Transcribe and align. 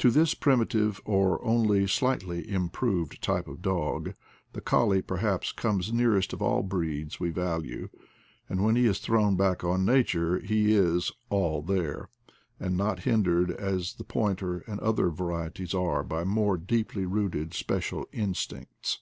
To 0.00 0.10
this 0.10 0.34
primitive, 0.34 1.00
or 1.06 1.42
only 1.42 1.86
slightly 1.86 2.46
improved 2.46 3.22
type 3.22 3.48
of 3.48 3.62
dog, 3.62 4.12
the 4.52 4.60
colley 4.60 5.00
perhaps 5.00 5.50
comes 5.50 5.94
nearest 5.94 6.34
of 6.34 6.42
all 6.42 6.60
the 6.60 6.68
breeds 6.68 7.18
we 7.18 7.30
value; 7.30 7.88
and 8.50 8.62
when 8.62 8.76
he 8.76 8.84
is 8.84 8.98
thrown 8.98 9.34
back 9.34 9.64
on 9.64 9.86
nature 9.86 10.38
he 10.40 10.74
is 10.74 11.10
"all 11.30 11.62
there," 11.62 12.10
and 12.60 12.76
not 12.76 13.04
hindered 13.04 13.50
as 13.50 13.94
the 13.94 14.04
pointer 14.04 14.58
and 14.66 14.78
other 14.80 15.08
varieties 15.08 15.72
are 15.72 16.04
by 16.04 16.22
more 16.22 16.58
deeply 16.58 17.06
rooted 17.06 17.54
special 17.54 18.06
in 18.12 18.34
stincts. 18.34 18.98